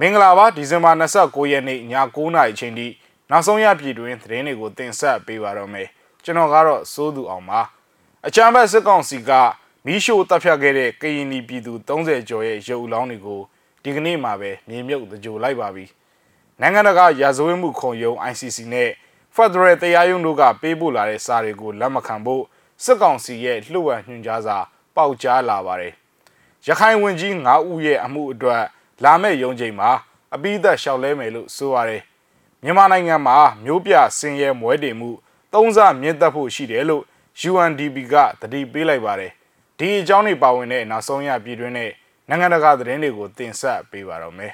[0.00, 1.80] မင်္ဂလာပါဒီဇင်ဘာ29ရက်နေ့ည
[2.14, 2.86] 9:00နာရီချိန်ထိ
[3.30, 5.88] နောက်ဆုံးရပြည်တွင်သတင်းတွေကိုတင်ဆက်ပေးပါတော့မယ်
[6.24, 7.60] ကျွန်တော်ကတော့စိုးသူအောင်ပါ
[8.26, 9.30] အချမ်းဘတ်စစ်ကောင်စီက
[9.86, 13.40] မီးရှို့တပ်ဖြတ်ခဲ့တဲ့ကရင်ပြည်သူ30ကျော်ရဲ့ရုပ်အလောင်းတွေကို
[13.82, 15.84] ဒီကနေ့မှပဲမြေမြုပ်တကြိုလိုက်ပါပြီ
[16.60, 18.90] နိုင်ငံတကာရာဇဝတ်မှုခုံရုံး ICC နဲ့
[19.36, 22.42] Federal တရားရုံးတို့ကပေးပို့လာတဲ့စာတွေကိုလက်မခံဖို့
[22.84, 24.56] စစ်ကောင်စီရဲ့လှုပ်ဝက်ညွှန်ကြားစာ
[24.96, 25.92] ပေါက်ကြားလာပါတယ်
[26.66, 28.62] ရခိုင်ဝင်ကြီး9ဦးရဲ့အမှုအတွက်
[29.02, 29.90] လာမယ့်ရုံးချိန်မှာ
[30.34, 32.02] အပိသက်လျှောက်လဲမယ်လို့ဆိုရတယ်
[32.62, 35.10] မြန်မာနိုင်ငံမှာမျိုးပြစင်ရဲမွဲတင်မှု
[35.52, 37.02] သုံးစားမြင့်တက်ဖို့ရှိတယ်လို့
[37.50, 39.32] UNDP ကတတိပေးလိုက်ပါတယ်
[39.78, 41.90] ဒီအကြောင်းတွေပါဝင်တဲ့နောက်ဆုံးရပြည်တွင်းနဲ့
[42.28, 44.52] နိုင်ငံတကာသတင်းတွေကိုတင်ဆက်ပေးပါတော့မယ်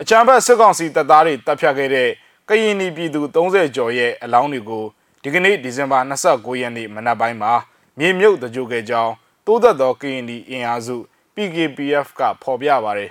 [0.00, 2.08] အချမ်းဘတ်စစ်ကောင်စီတပ်သားတွေတပ်ဖြတ်ခဲ့တဲ့
[2.48, 4.84] ကရင်ပြည်သူ30ကျော်ရဲ့အလောင်းတွေကို
[5.22, 7.52] ဒီကနေ့ဒီဇင်ဘာ29ရက်နေ့မနက်ပိုင်းမှာ
[7.98, 9.12] မြေမြုပ်တကြိုခဲ့ကြောင်း
[9.46, 10.96] တိုးသက်သောကရင်အင်အားစု
[11.38, 13.10] PKPF ကဖော်ပြပါတယ်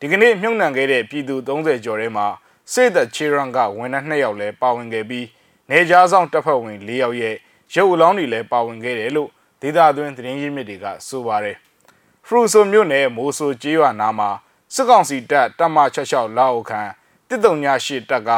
[0.00, 2.26] ဒီကနေ့မြုံနှံခဲ့တဲ့ပြည်သူ30ကျော်ထဲမှာ
[2.72, 5.26] စေတချီရန်ကဝန်ထမ်း2ယောက်လည်းပါဝင်ခဲ့ပြီး
[5.70, 7.36] နေကြားဆောင်တပ်ဖွဲ့ဝင်4ယောက်ရဲ့
[7.74, 11.56] ရုပ်အလောင်းတွေလည်းပါဝင်ခဲ့တယ်လို့ဒေသတွင်းသတင်းရင်းမြစ်တွေကဆိုပါတယ်
[12.26, 14.30] ဖရူဆိုမြို့နယ်မိုးဆိုကျေးရွာနားမှာ
[14.74, 16.90] စစ်ကောင်စီတပ်တပ်မ66လောက်ခန့်
[17.28, 18.30] တစ်တုံညာရှိတပ်က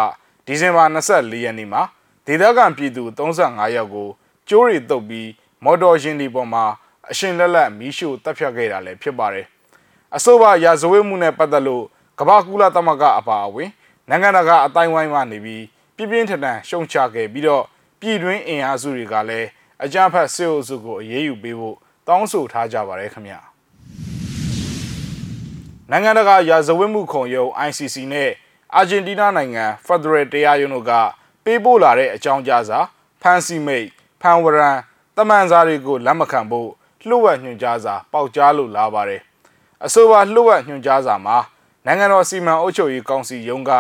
[0.46, 1.82] ဒီဇင်ဘာ24ရက်နေ့မှာ
[2.26, 4.08] ဒေသခံပြည်သူ35ယောက်ကို
[4.48, 5.30] ကျိုးရီတုပ်ပြီး
[5.64, 6.64] မော်တော်ယာဉ်ဒီပေါ်မှာ
[7.10, 9.46] အရှင်လက်လက်မီးရှို့တပ်ဖြတ်ခဲ့တာလည်းဖြစ်ပါတယ်။
[10.16, 11.84] အဆိုပါရာဇဝတ်မှုနဲ့ပတ်သက်လို့
[12.18, 13.70] ကမ္ဘာကူလာသမဂ္ဂအပါအဝင်
[14.08, 15.62] နိုင်ငံတကာအတိုင်းဝိုင်းမှနေပြီး
[15.96, 17.64] ပြင်းပြင်းထန်ထန်ရှုံချခဲ့ပြီးတော့
[18.00, 19.48] ပြည်တွင်းအင်အားစုတွေကလည်း
[19.84, 23.40] အကြမ်းဖက်စစ်အုပ်စုကိုအရေးယူပေးဖို့တောင်းဆိုထားကြပါတယ်ခင်ဗျာ။
[25.90, 28.30] နိုင်ငံတကာရာဇဝတ်မှုခုံရုံး ICC နဲ့
[28.74, 30.92] အာဂျင်တီးနားနိုင်ငံဖက်ဒရယ်တရားရုံးတို့က
[31.44, 32.78] ပေးပို့လာတဲ့အကြောင်းကြားစာ
[33.22, 33.86] ဖန်စီမိတ်
[34.20, 34.76] ဖန်ဝရန်
[35.16, 36.70] တမန်စာတွေကိုလက်မခံဖို့
[37.08, 39.20] လှုပ်ဝက်ညွှန်ကြားစာပေါက်ကြားလို့လာပါတယ်
[39.84, 41.38] အဆိုပါလှုပ်ဝက်ညွှန်ကြားစာမှာ
[41.86, 43.72] နိုင်ငံတော်စီမံအုပ်ချုပ်ရေးကောင်စီရုံးက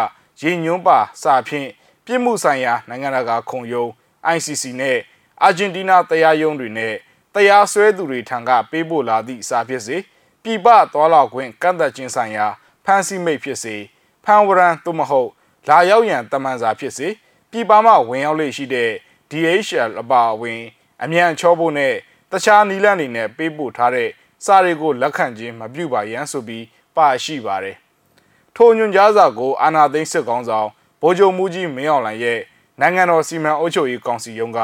[0.42, 1.68] ရည်ညွှန်းပါစာဖြင့်
[2.04, 3.88] ပြည်မှုဆိုင်ရာနိုင်ငံတကာခုံရုံး
[4.34, 4.98] ICC နဲ့
[5.42, 6.94] အာဂျင်တီးနားတရားရုံးတွေနဲ့
[7.34, 9.96] တရားစွဲသူတွေထံကပေးပို့လာသည့်စာဖြစ်စေ
[10.42, 12.46] ပြည်ပသွားလာခွင့်ကန့်သက်ခြင်းဆိုင်ရာ
[12.84, 13.76] ဖန်ဆီးမိတ်ဖြစ်စေ
[14.24, 15.30] ဖန်ဝရန်သို့မဟုတ်
[15.68, 17.08] လာရောက်ရန်တမန်စာဖြစ်စေ
[17.50, 18.90] ပြည်ပမှဝင်ရောက်လေရှိတဲ့
[19.30, 20.62] DHL အပါအဝင်
[21.02, 21.94] အမြန်ချောဖို့နဲ့
[22.32, 24.08] တခြားနီလန်းတွေနဲ့ပေးပို့ထားတဲ့
[24.44, 26.64] စာတွေကိုလက်ခံခြင်းမပြုပါရန်ဆိုပြီး
[26.96, 27.76] ပါရှိပါတယ်။
[28.56, 30.68] ထိုညွန်ကြားစာကိုအာနာသိန်းစစ်ကောင်းဆောင်
[31.00, 32.40] ဗိုလ်ချုပ်မူကြီးမင်းအောင်လှိုင်ရဲ့
[32.80, 34.58] နိုင်ငံတော်စီမံအုပ်ချုပ်ရေးကောင်စီရုံးက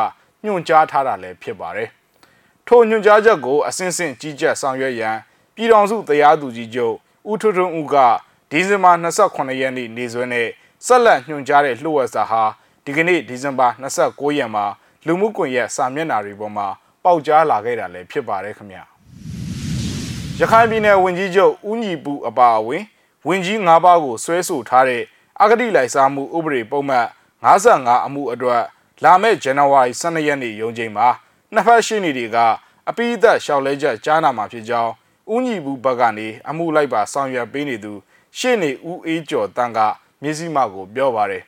[0.44, 1.88] ညွှန်ကြားထားတာလည်းဖြစ်ပါတယ်။
[2.66, 5.16] ထိုညွှန်ကြားချက်ကိုအစဉ်စဉ်ကြီးကြပ်ဆောင်ရွက်ရန်
[5.54, 6.94] ပြည်တော်စုတရားသူကြီးချုပ်
[7.30, 7.96] ဦးထွန်းထွန်းဦးက
[8.50, 10.48] ဒီဇင်ဘာ28ရက်နေ့နေ့စွဲနဲ့
[10.86, 12.42] ဆက်လက်ညွှန်ကြားတဲ့လှုပ်ဝက်စာဟာ
[12.84, 14.64] ဒီကနေ့ဒီဇင်ဘာ29ရက်မှာ
[15.06, 16.68] လူမှုကွန်ရက်စာမျက်နှာတွေပေါ်မှာ
[17.04, 18.82] ပေါက်ကြားလာခဲ့တာလည်းဖြစ်ပါတယ်ခင်ဗျာ
[20.40, 22.84] ရခိုင်ပြည်နယ်ဝန်ကြီးချုပ်ဦးညီပူအပါအဝင်
[23.28, 25.02] ဝန်ကြီး၅ပါးကိုဆွဲဆိုထားတဲ့
[25.40, 27.06] အဂတိလိုက်စားမှုဥပဒေပုံမှန်
[27.44, 28.62] 55အမှုအတွက်
[29.04, 31.08] လာမယ့်ဇန်နဝါရီ12ရက်နေ့ရုံးချိန်မှာ
[31.52, 32.36] နှစ်ဖက်ရှိနေတွေက
[32.88, 34.92] အပိသက်ရှောက်လဲချက်ကြားနာမှာဖြစ်ကြောင်း
[35.32, 37.92] ဦးညီဘူးဘက်ကနေအမှုလိုက်ပါဆောင်ရွက်ပေးနေသူ
[38.38, 39.78] ရှေ့နေဦးအေးကျော်တန်းက
[40.22, 41.42] မျက်စိမှကိုပြောပါတယ်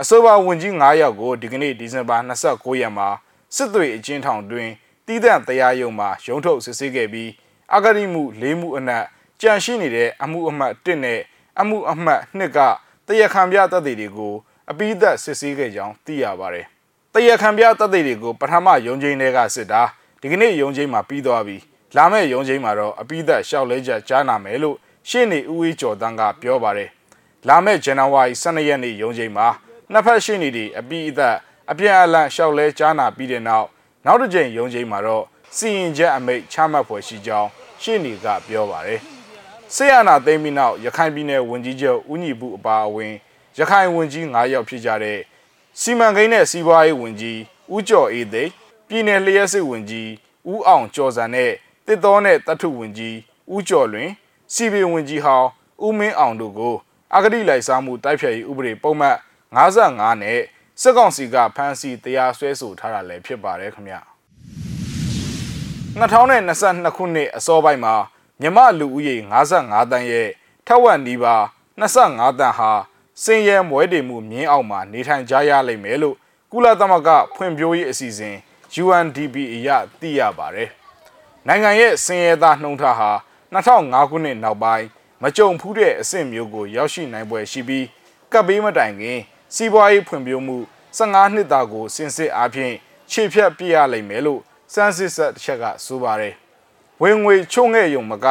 [0.00, 3.08] အဆိုပါဝန်ကြီး9ယောက်ကိုဒီကနေ့ဒီဇင်ဘာ29ရက်မှာ
[3.54, 4.70] စစ်တွေအချင်းထောင်တွင်
[5.06, 7.30] တည်တံ့တရားရုံးမှာရုံးထုတ်စစ်ဆေးခဲ့ပြီး
[7.74, 9.04] အဂတိမှု၄မှုအနက်
[9.40, 11.20] ကြန့်ရှိနေတဲ့အမှုအမှတ်1နဲ့
[11.60, 12.58] အမှုအမှတ်2က
[13.06, 14.34] တရားခံပြတပ်တွေကို
[14.70, 16.66] အပိသက်စစ်ဆေးခဲ့ကြောင်းသိရပါတယ်။
[17.14, 19.82] တရားခံပြတပ်တွေကိုပထမရုံးချင်းတွေကစစ်တာ
[20.20, 21.56] ဒီကနေ့ရုံးချင်းမှာပြီးသွားပြီ။
[21.96, 24.76] လာမယ့်ရုံးချင်းမှာတော့အပိသက်ရှောက်လဲချက်ကြားနာမယ်လို့
[25.08, 26.90] ရှေ့နေဦးဝေးကျော်တန်းကပြောပါတယ်။
[27.48, 29.48] လာမယ့်ဇန်နဝါရီ12ရက်နေ့ရုံးချင်းမှာ
[29.92, 31.36] နှစ်ဖက်ရှိနေတဲ့အပိသက်
[31.70, 33.66] အပြန်အလှန်ရှောက်လဲကြားနာပြီးတဲ့နောက်
[34.06, 35.24] နောက်တစ်ကြိမ်ရုံးချိန်မှာတော့
[35.56, 37.48] စီရင်ချက်အမိတ်ချမှတ်ဖွယ်ရှိကြောင်း
[37.82, 39.00] ရှင်းနေကပြောပါတယ်။
[39.74, 43.12] ဆေးရနာသိမ်းပြီးနောက်ရခိုင်ပြည်နယ်ဝန်ကြီးချုပ်ဦးညီဘူးအပါအဝင်
[43.58, 45.18] ရခိုင်ဝန်ကြီး9ယောက်ဖြစ်ကြတဲ့
[45.80, 47.38] စီမံကိန်းနဲ့စီးပွားရေးဝန်ကြီး
[47.74, 48.44] ဦးကျော်အေးသိ
[48.88, 50.08] ပြည်နယ်လျှက်စစ်ဝန်ကြီး
[50.50, 51.50] ဦးအောင်ကျော်စံနဲ့
[51.86, 53.16] တစ်တော်နဲ့တထုဝန်ကြီး
[53.54, 54.10] ဦးကျော်လွင်
[54.54, 55.48] စီပီဝန်ကြီးဟောင်း
[55.84, 56.74] ဦးမင်းအောင်တို့ကို
[57.14, 59.16] အဂတိလိုက်စားမှုတိုက်ဖျက်ရေးဥပဒေပုံမှန်
[59.56, 60.40] 55နဲ့
[60.82, 64.00] စစ်ကောင်စီကဖမ်းဆီးတရားစွဲဆိုထားတာလည်းဖြစ်ပါတယ်ခင်ဗျာ
[65.98, 67.94] 2022ခုနှစ်အစောပိုင်းမှာ
[68.40, 69.16] မြမလူဦးရေ
[69.54, 70.28] 55တန်းရဲ့
[70.66, 71.42] ထက်ဝက်နီးပါး
[71.80, 72.70] 25တန်းဟာ
[73.24, 76.16] စင်ရဲမွဲတေမှုမြင်းအောင်မှာနေထိုင်ကြရလိမ့်မယ်လို့
[76.52, 78.36] ကုလသမဂ္ဂဖွံ့ဖြိုးရေးအစီအစဉ်
[78.82, 79.68] UNDP အရ
[80.00, 80.70] သိရပါတယ်။
[81.46, 83.10] နိုင်ငံရဲ့စင်ရဲသားနှုံထားဟာ
[83.54, 84.86] 2005ခုနှစ်နောက်ပိုင်း
[85.22, 87.86] မကြုံဖူးတဲ့အဆင့်မျိုးကိုရောက်ရှိနိုင်ပွဲရှိပြီး
[88.32, 89.20] ကပ်ပေးမတိုင်ခင်
[89.54, 90.56] စီးပွားရေးဖွံ့ဖြိုးမှု
[90.98, 92.74] 15နှစ်တာကိုစင်စစ်အားဖြင့်
[93.10, 94.40] ခြေဖြတ်ပြရလိမ့်မယ်လို့
[94.72, 96.34] စမ်းစစ်ဆက်တစ်ချက်ကဆိုပါတယ်။
[97.02, 98.26] ဝင်ငွေချို့ငဲ့ယုံမက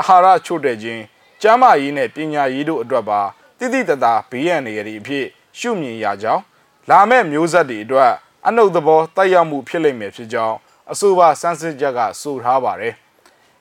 [0.00, 1.02] အာဟာရချို့တဲ့ခြင်း
[1.42, 3.20] ကျမ်းမာရေးနဲ့ပညာရေးတို့အတွက်ပါ
[3.58, 5.26] တိတိတသားဘေးရန်နေရတဲ့အဖြစ်
[5.58, 6.42] ရှုမြင်ရကြောင်း
[6.90, 8.12] လာမဲ့မျိုးဆက်တွေအတွက်
[8.46, 10.56] အနှုတ်သဘောတိုက်ရောက်မှုဖြစ်လိမ့်မယ်ဖြစ်ကြောင်း
[10.92, 12.94] အဆိုပါစမ်းစစ်ချက်ကဆိုထားပါတယ်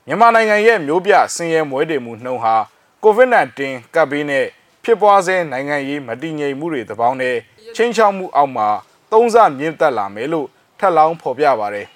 [0.08, 2.56] မြန်မာနိုင်ငံရဲ့မျိုးပြဆင်းရဲမွဲတေမှုနှုံဟာ
[3.04, 3.60] COVID-19
[3.96, 4.46] ကပ်ဘေးနဲ့
[4.84, 7.38] ဖြစ်ပွားစေနိုင်ငံရေးမတည်ငြိမ်မှုတွေတပေါင်းနဲ့
[7.76, 8.68] ချင်းချောက်မှုအောက်မှာ
[9.12, 10.48] သုံးဆမြင့်တက်လာမယ်လို့
[10.80, 11.88] ထပ်လောင်းဖော်ပြပါတယ်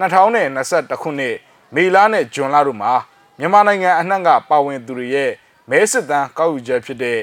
[0.00, 1.36] 2021ခုနှစ်
[1.74, 2.92] မေလနဲ့ဇွန်လတို့မှာ
[3.38, 5.30] မြန်မာနိုင်ငံအနှံ့ကပါဝင်သူတွေရဲ့
[5.70, 7.20] မဲစစ်တမ်းကောက်ယူချက်ဖြစ်တဲ့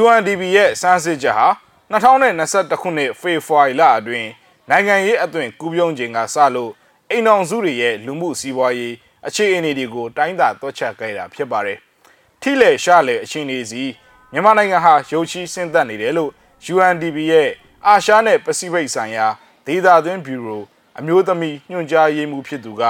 [0.00, 1.48] UNDP ရဲ့စမ်းစစ်ချက်ဟာ
[1.92, 4.28] 2021ခုနှစ်ဖေဖော်ဝါရီလအတွင်း
[4.70, 6.72] နိုင်ငံရေးအသွင်ကူးပြုံးခြင်းကစလို့
[7.10, 8.94] အိမ်အောင်စုတွေရဲ့လူမှုစီးပွားရေး
[9.26, 11.78] အခြေအနေတွေကိုတိုင်းတာတွက်ချက်ခဲ့တာဖြစ်ပါတယ်။
[12.42, 13.84] ထိလေရှာလေအခြေအနေစီ
[14.32, 16.30] မြန်မာနိုင်ငံဟာရုပ်ချီးဆင့်သက်နေတယ်လို့
[16.74, 17.50] UNDP ရဲ့
[17.86, 19.26] အာရှနဲ့ပစိဖိတ်ဆိုင်ရာ
[19.66, 20.62] ဒေသတွင်းဘျူရို
[20.98, 22.82] အမျိုးသမီးညွှန်ကြားရေးမှူးဖြစ်သူက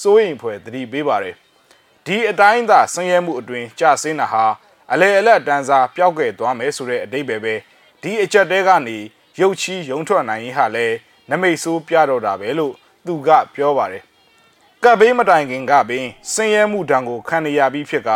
[0.00, 1.34] စိုးရိမ်ဖွယ်သတိပေးပါတယ်။
[2.06, 4.44] ဒီအတိုင်းသာဆင်းရဲမှုအတွင်းကျဆင်းတာဟာ
[4.92, 7.54] အလေအလတ်တန်းစားပျောက်ကွယ်သွားမယ်ဆိုတဲ့အတိတ်ပဲပဲ
[8.02, 8.98] ဒီအချက်တဲကနေ
[9.40, 10.86] ရုပ်ချီးရုံထွက်နိုင်ရင်ဟာလဲ
[11.30, 12.74] နမိတ်ဆိုးပြတော့တာပဲလို့
[13.06, 14.02] သူကပြောပါတယ်။
[14.84, 18.10] ကပ်ဘေးမတိုင်ခင်ကပင်ဆင်းရဲမှုတံကိုခံရပြီးဖြစ်က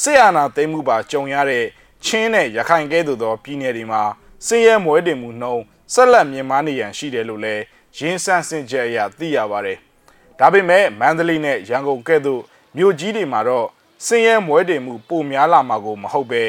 [0.00, 1.64] ဆေးအာနာသိမ်းမှုပါကြုံရတဲ့
[2.04, 4.02] ချင်းနဲ့ရခိုင်ကဲ့သို့သောပြည်နယ်တွေမှာ
[4.46, 5.56] ဆင်းရဲမွဲတင်မှုနှုံ
[5.92, 7.62] ဆက်လက်မြင့်မားနေရန်ရှိတယ်လို့လည်း
[7.98, 9.78] ရင်းစမ်းစင်ချက်အရသိရပါတယ်။
[10.38, 12.42] ဒါပေမဲ့မန္တလေးနဲ့ရန်ကုန်ကဲ့သို့
[12.76, 13.66] မြို့ကြီးတွေမှာတော့
[14.06, 16.42] ဆင်းရဲမွဲတင်မှုပိုများလာမှာကိုမဟုတ်ပဲ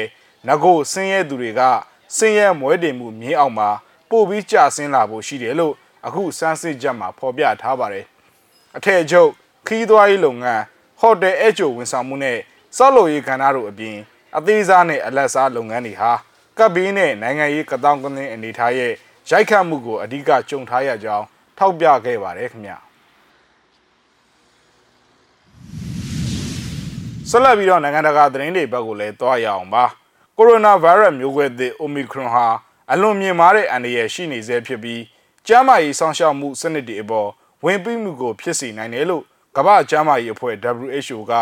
[0.46, 1.60] ငကိုဆင်းရဲသူတွေက
[2.16, 3.68] ဆင်းရဲမွဲတင်မှုမြင်းအောင်မှာ
[4.10, 5.74] ပို့ပြီးကြဆင်းလာဖို့ရှိတယ်လို့
[6.06, 8.04] အခုစမ်းစစ်ချက်မှာဖော်ပြထားပါတယ်။
[8.76, 9.30] အထက်ချုပ်
[9.66, 10.62] ခီးသွွားရေးလုပ်ငန်း
[11.00, 12.38] ဟိုတယ်အချိုဝန်ဆောင်မှုနဲ့
[12.76, 13.96] စောက်လုပ်ရေးကဏ္ဍတို့အပြင်
[14.38, 16.12] အသေးစားနဲ့အလက်စားလုပ်ငန်းတွေဟာ
[16.58, 18.92] ကပ်ဘေးနဲ့နိုင်ငံရေးကတောင်းကင်းအနေထားရဲ့
[19.30, 21.24] ရိုက်ခတ်မှုကိုအဓိကကြုံထားရကြောင်း
[21.58, 22.76] ထောက်ပြခဲ့ပါတယ်ခင်ဗျာ
[27.30, 29.84] ဆက်လက်ပြီးတော့နိုင်ငံတကာသတင်းတွေဘက်ကိုလည်းတွားရအောင်ပါ
[30.36, 32.46] ကိုရိုနာဗိုင်းရပ်မျိုးကွဲသစ် Omicron ဟာ
[32.92, 35.02] အလွန်မြင့်မားတဲ့အန္တရာယ်ရှိနေစေဖြစ်ပြီး
[35.46, 37.28] ကျန်းမာရေးစောင့်ရှောက်မှုစနစ်တွေအပေါ်
[37.64, 39.22] ဝင်ပြီးမှုကိုဖြစ်စေနိုင်တယ်လို့
[39.56, 40.54] ကမ္ဘာ့ကျန်းမာရေးအဖွဲ့
[40.88, 41.32] WHO က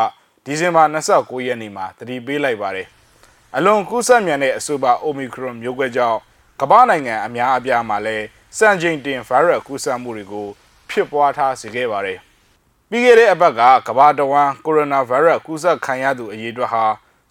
[0.46, 2.87] ဒီဇင်ဘာ29ရက်နေ့မှာသတိပေးလိုက်ပါတယ်။
[3.56, 6.19] အလွန်ကူးစက်မြန်တဲ့အဆိုပါ Omicron မျိုးကွဲကြောင့်
[6.61, 8.26] ကမ္ဘာနိုင်ငံအများအပြားမှာလည်း
[8.58, 10.49] စံချိန်တင်ဗိုင်းရပ်ကူးစက်မှုတွေကို
[10.91, 12.19] ဖြစ်ပွားထားစေခဲ့ပါတယ်။
[12.91, 16.85] ပြီးခဲ့တဲ့အပတ်ကကမ္ဘာတဝန်းကိုရိုနာဗိုင်းရပ်ကူးစက်ခံရသူအရေအတွက်ဟာ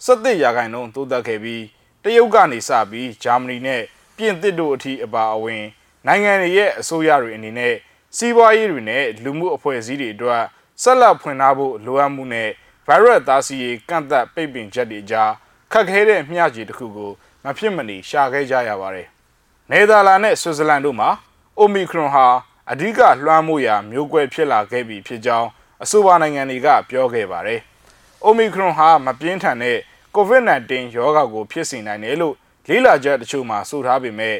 [0.06, 1.64] 17ရာခိုင်နှုန်းတိုးတက်ခဲ့ပြီး
[2.02, 3.82] တရုတ်ကနေစပြီးဂျာမနီနဲ့
[4.16, 5.64] ပြင်သစ်တို့အထိအပါအဝင်
[6.06, 7.74] နိုင်ငံတွေရဲ့အစိုးရတွေအနေနဲ့
[8.16, 10.42] စီးပွားရေးတွေနဲ့လူမှုအဖွဲ့အစည်းတွေအတွက်
[10.82, 12.50] ဆက်လက်ဖွင့်ထားဖို့လိုအပ်မှုနဲ့
[12.86, 15.30] ဗိုင်းရပ်သားစီရေးကန့်သက်ပိတ်ပင်ချက်တွေကြား
[15.72, 17.10] ခက်ခဲတဲ့မျှခြေတစ်ခုကို
[17.44, 19.08] မဖြစ်မနေရှာခဲ့ကြရပါတယ်။
[19.70, 21.10] နယ်သာလန်နဲ့ဆွစ်ဇာလန်တို့မှာ
[21.58, 22.26] အိုမီခရွန်ဟာ
[22.70, 25.48] အဓိကလွှမ်းမိုးရာမျိုးကွဲဖြစ်လာခဲ့ပြီဖြစ်ကြောင်း
[25.82, 27.60] အဆိုပါနိုင်ငံတွေကပြောခဲ့ပါတယ်။
[28.24, 29.78] အိုမီခရွန်ဟာမပြင်းထန်တဲ့
[30.16, 32.34] COVID-19 ရောဂါကိုဖြစ်စေနိုင်တယ်လို့
[32.68, 34.36] လေးလာချက်တချို့မှာဆိုထားပေမဲ့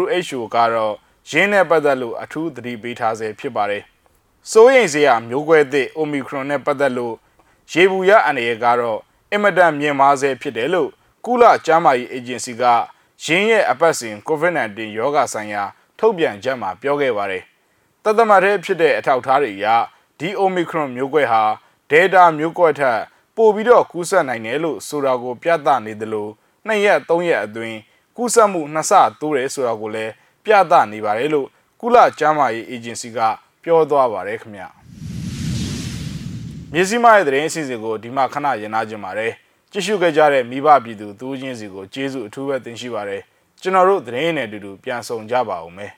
[0.00, 0.94] WHO ကတော့
[1.30, 3.82] ရင်းနဲ့ပတ်သက်လို့အထူးသတိပေးထားဆဲဖြစ်ပါတယ်။
[4.50, 7.14] စိုးရိမ်စရာမျိုးကွဲသစ် Omicron နဲ့ပတ်သက်လို့
[7.70, 9.00] ရေဘူးရအန္တရာယ်ကတော့
[9.30, 10.90] အင်မတန်မြင့်မားဆဲဖြစ်တယ်လို့
[11.24, 12.62] ကုလကျန်းမာရေးအေဂျင်စီက
[13.24, 15.62] ရင်းရဲ့အပတ်စဉ် COVID-19 ရောဂါဆိုင်ရာ
[15.98, 17.44] ထုတ်ပြန်ချက်မှာပြောခဲ့ပါတယ်။
[18.04, 19.66] တသမတ်တဲ့ဖြစ်တဲ့အထောက်အထားတွေအရ
[20.18, 21.42] ဒီ Omicron မျိုးကွဲဟာ
[21.90, 23.00] Delta မျိုးကွဲထက်
[23.36, 26.28] ပိုပြီးတော့ကူးစက်နိုင်တယ်လို့ဆိုတာကို ပြသနေသလို
[26.66, 27.78] နှစ်ရက်သုံးရက်အတွင်း
[28.16, 30.12] ကူးစက်မှုနှစ်ဆတိုးတယ်ဆိုတာကိုလည်း
[30.44, 31.48] ပြသနေပါတယ်လို့
[31.80, 33.18] ကုလကျန်းမာရေးအေဂျင်စီက
[33.62, 34.64] ပြောသွားပါတယ်ခင်ဗျ
[36.76, 39.32] မြစည်းမရဲ့သတင်းအစီအစဉ်ကိုဒီမှာခဏရင်နာကြပါတယ်
[39.72, 43.22] ကြည့်ရှုခဲ့ကြတဲ့မိဘပြည်သူသူချင်းစီကိုကျေးဇူးအထူးပဲတင်ရှိပါတယ်
[43.62, 45.92] ကျွန်တော်တို့သတင်းနဲ့အတူတူပြန်ဆောင်ကြပါဦးမယ်